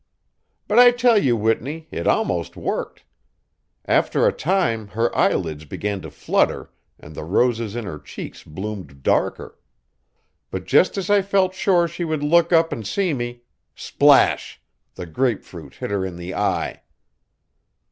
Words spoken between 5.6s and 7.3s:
began to flutter and the